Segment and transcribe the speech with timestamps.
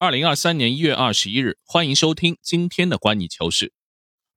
[0.00, 3.66] 二零二三年一月二十一日，欢迎收听今天的《观你球事》。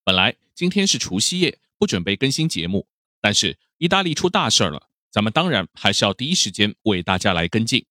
[0.03, 2.87] 本来今天是除夕夜，不准备更新节目，
[3.21, 7.85] 但是意大利出大事了，咱们当然还是要第一时间为大家来跟进。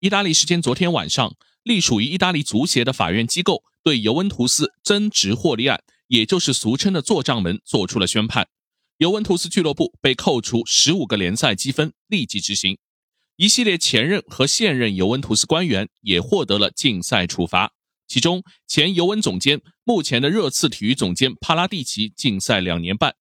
[0.00, 8.46] 意大利时间昨天晚上，隶属于意大利足协的法院机构对尤文图斯增值获利案，也就是俗称的做账门，做出了宣判。
[8.98, 12.76] 尤文图斯俱乐部被扣除十五个联赛积分，立即执行。
[13.40, 17.72] 一系列前任和现任尤文图斯官员也获得了禁赛处罚，
[18.06, 23.14] 其中前尤文总监、目前的热刺体育总监帕拉蒂奇禁赛两年半，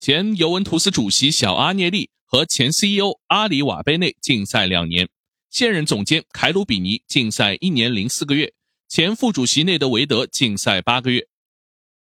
[0.00, 5.08] 前尤文图斯主席小阿涅利和前 CEO 阿里瓦贝内禁赛两年，
[5.52, 8.52] 现任总监凯鲁比尼禁赛一年零四个月，
[8.88, 11.28] 前副主席内德维德禁赛八个月。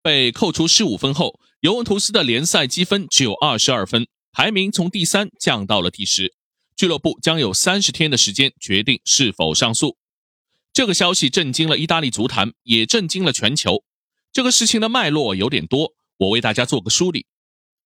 [0.02, 6.34] 被扣除十五分后，尤文图斯的联赛积分只有二十二分，排名从第三降到了第十。
[6.78, 9.96] 俱乐部将有三十天的时间决定是否上诉。
[10.72, 13.82] 这个消息震惊了意大利足坛，也震惊了全球。
[14.32, 17.26] 这个事情的脉络有点多，我为大家做个梳理。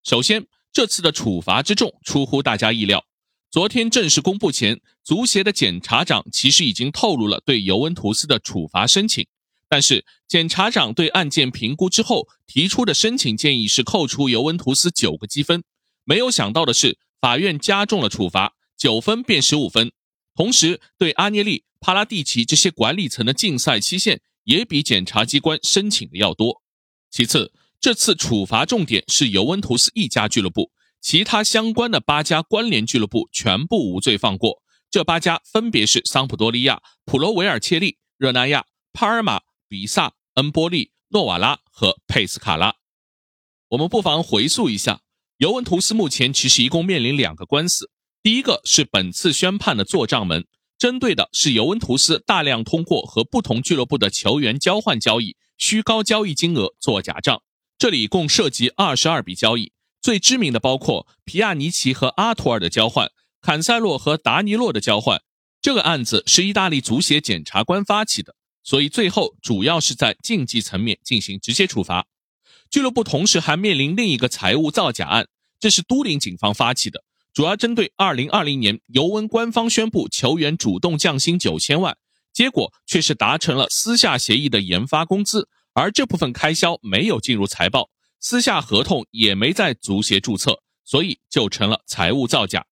[0.05, 3.07] 首先，这次的处罚之重出乎大家意料。
[3.51, 9.27] 昨天正式公布前，足协的检察长其实已经透露了对尤文图斯的处罚申请，
[9.71, 15.65] 但是检察长对案件评估之后提出的申请建议是扣除尤文图斯九个积分。
[16.05, 18.53] 没有想到的是，法院加重了处罚。
[18.83, 19.93] 九分变十五分，
[20.35, 26.65] 同时对阿涅利、帕拉蒂奇这些管理层的禁赛期限也比检察机关申请的要多。
[27.09, 34.61] 其次，这次处罚重点是尤文图斯一家俱乐部，其他相关的八家关联俱乐部全部无罪放过。
[34.91, 42.75] 这八家分别是桑普多利亚、普罗维尔切利、热那亚、帕尔马、比萨、恩波利、诺瓦拉和佩斯卡拉。
[43.69, 45.03] 我们不妨回溯一下，
[45.37, 47.92] 尤文图斯目前其实一共面临两个官司。
[48.23, 50.47] 第一个是本次宣判的做账门，
[50.79, 57.43] 针对的是尤文图斯大量通过和不同俱乐部的球员交换交易，虚高交易金额做假账。
[57.77, 63.11] 这里共涉及二十二笔交易，最知名的包括皮亚尼奇和阿图尔的交换，
[63.41, 65.21] 坎塞洛和达尼洛的交换。
[65.61, 72.07] 这个案子是意大利足协检察官发起的，所以最后主要是在竞技层面进行直接处罚。
[72.71, 75.27] 俱乐部同时还面临另一个财务造假案，
[75.59, 77.03] 这是都灵警方发起的。
[77.33, 81.97] 主要针对二零二零年尤文官方宣布球员主动降薪九千万，
[82.33, 87.89] 结果却是达成了私下协议的研发工资，而这部分开销没有进入财报，
[88.21, 92.67] 私下合同也没在足协注册，所以就成了财务造假。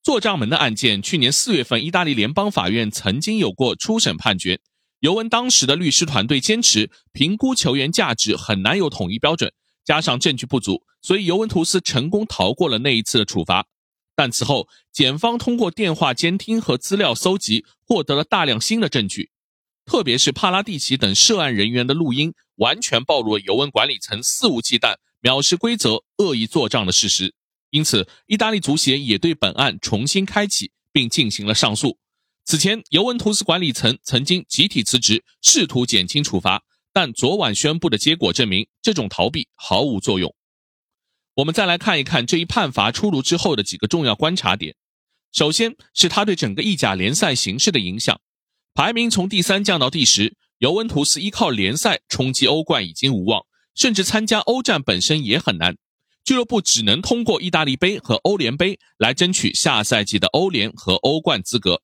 [0.00, 4.60] 做账门的案件，去年四月份意大利联邦法院曾经有过初审判决，
[5.00, 9.52] 尤文当时的律师团队坚持评估球员价值很难有统一标准。
[9.86, 13.66] 加上证据不足，所以尤文图斯成功逃过了那一次的处罚。
[14.16, 19.30] 但此后，检方通过电话监听和资料搜集，获得了大量新的证据，
[19.84, 27.34] 特别是帕拉蒂奇等涉案人员的录音，完全暴露了尤文管理层肆无忌惮、藐视规则、恶意做账的事实。
[27.70, 31.98] 因此，意大利足协也对本案重新开启，并进行了上诉。
[32.44, 36.62] 此前，尤文图斯管理层曾经集体辞职，试图减轻处罚。
[36.96, 40.34] 但昨晚宣布的结果证明，这种逃避毫无作用。
[41.34, 44.74] 我们再来看一看这一判罚出炉之后的几个重要观察点。
[45.30, 48.18] 首先是他对整个意甲联赛形势的影响。
[48.72, 55.76] 排名从第三降到第十，尤文图斯依靠联赛冲击欧冠已经无望，甚至参加欧战本身也很难。
[56.24, 61.82] 俱乐部只能通过意大利杯和欧联杯来争取下赛季的欧联和欧冠资格。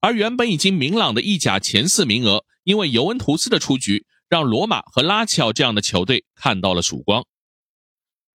[0.00, 4.06] 而原本已经明朗的意甲前四名额，因为尤文图斯的出局。
[4.30, 7.26] 让罗马和拉齐奥这样的球队看到了曙光。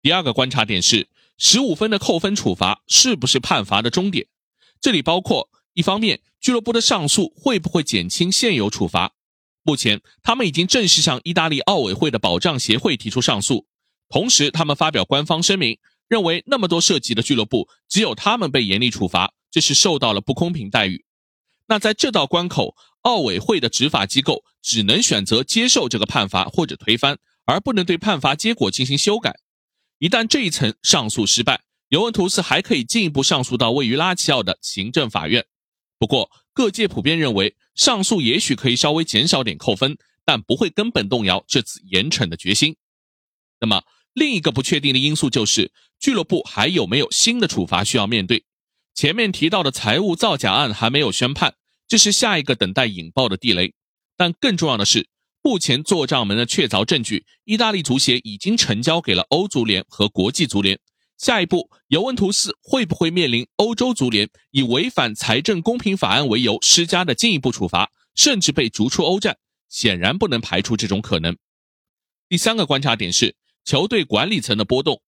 [0.00, 4.26] 第二个观察点是，十五分的扣分处罚是不是判罚的终点？
[4.80, 9.12] 这里包括一方面，俱乐部的上诉会不会减轻现有处罚？
[9.62, 13.66] 目前，他们已经正式向意大利奥委会的保障协会提出上诉，
[14.08, 15.78] 同时他们发表官方声明，
[16.08, 21.04] 认为那么多涉及的俱乐部只有他们被严厉处罚，这是受到了不公平待遇。
[21.66, 22.74] 那在这道关口。
[23.02, 29.36] 奥委会的执法机构只能选择接受这个判罚或者推翻，而不能对判罚结果进行修改。
[29.98, 35.46] 一旦这一层上诉失败，尤文图斯还可以进一步上诉到位于拉齐奥的行政法院。
[35.98, 42.76] 不过，各界普遍认为，上诉也许可以稍微减少点扣分，但不会根本动摇这次严惩的决心。
[43.60, 48.44] 那么，另一个不确定的因素就是俱乐部还有没有新的处罚需要面对。
[48.94, 51.54] 前面提到的财务造假案还没有宣判。
[51.92, 53.74] 这是下一个等待引爆的地雷，
[54.16, 55.10] 但更重要的是，
[55.42, 60.80] 目前做账门的确凿证据，意大利足协已经呈交给了欧足联和国际足联，
[61.18, 69.36] 下一步，尤文图斯会不会面临欧洲足联以违反财政公平法案为由施加的进一步处罚，甚至被逐出欧战？
[69.68, 71.36] 显然不能排除这种可能。
[72.26, 73.36] 第三个观察点是
[73.66, 75.02] 球队管理层的波动。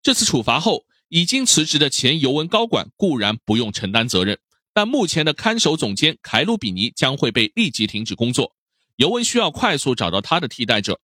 [0.00, 4.38] 这次处罚后，已经辞职的前尤文高管固然不用承担责任，
[4.78, 8.54] 但目前的看守总监凯鲁比尼将会被立即停止工作。
[8.94, 11.00] 尤文需要快速找到他的替代者。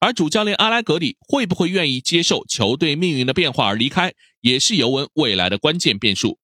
[0.00, 6.40] 而主教练阿莱格里会不会愿意接受球队命运的变化而离开，也是尤文未来的关键变数。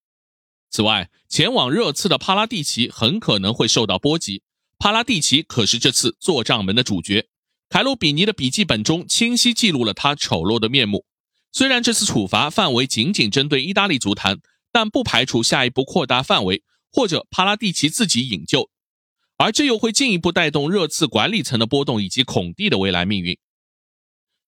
[0.70, 4.42] 此外，前往热刺的帕拉蒂奇很可能会受到波及。
[4.78, 7.26] 帕拉蒂奇可是这次做账门的主角。
[7.68, 11.04] 凯鲁比尼的笔记本中清晰记录了他丑陋的面目。
[11.50, 14.38] 虽然这次处罚范围仅仅针对意大利足坛，
[14.70, 16.62] 但不排除下一步扩大范围，
[16.92, 18.70] 或者帕拉蒂奇自己引咎，
[19.36, 23.38] 而这又会进一步带动热刺管理层的波动以及孔蒂的未来命运。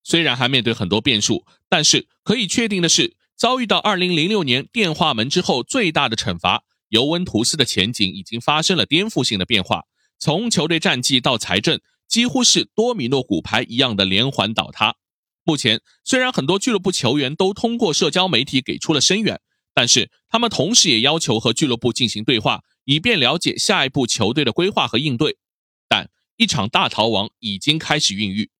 [0.02, 9.84] 虽然还面对很多变数，但是可以确定的是，遭遇到2006年电话门之后最大的惩罚，尤文图斯的前景已经发生了颠覆性的变化。
[10.18, 14.96] 从球队战绩到财政，几乎是多米诺骨牌一样的连环倒塌。
[15.44, 19.40] 目前，虽然很多俱乐部球员都通过社交媒体给出了声援，
[19.80, 25.38] 但是他们同时也要求和俱乐部进行对话，以便了解下一步球队的规划和应对。
[25.88, 28.50] 但一场大逃亡已经开始孕育。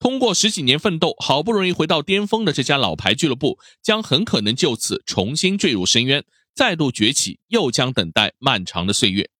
[0.00, 9.30] 通过十几年奋斗，好不容易回到巅峰的这家老牌俱乐部，将很可能就此重新坠入深渊，再度崛起，又将等待漫长的岁月。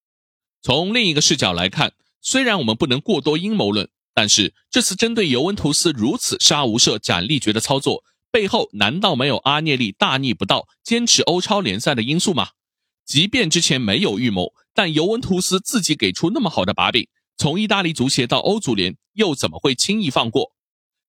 [0.63, 8.05] 从另一个视角来看，虽然我们不能过多阴谋论，但是这次针对尤文图斯如此杀无赦、斩立决的操作，
[8.37, 12.49] 背后难道没有阿涅利大逆不道、坚持欧超联赛的因素吗？
[13.07, 17.09] 即便之前没有预谋，但尤文图斯自己给出那么好的把柄。
[17.39, 20.53] 从意大利足协到欧足联，又怎么会轻易放过？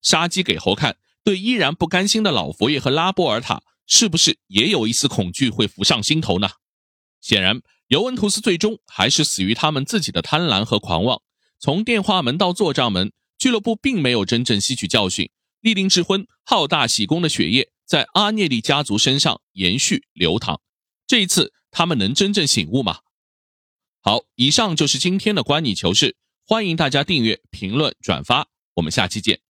[0.01, 0.95] 杀鸡给猴看，
[1.25, 6.47] 对依然不甘心的老佛爷和拉波尔塔，是不是也有一丝恐惧会浮上心头呢？
[7.19, 11.21] 显然，尤文图斯最终还是死于他们自己的贪婪和狂妄。
[11.59, 15.29] 从电话门到做账门，俱乐部并没有真正吸取教训，
[15.61, 20.61] 立令智昏、好大喜功的血液在阿涅利家族身上延续流淌。
[21.05, 22.99] 这一次，他们能真正醒悟吗？
[24.01, 26.15] 好，以上就是今天的观你球事，
[26.45, 29.46] 欢迎大家订阅、评论、转发，我们下期见。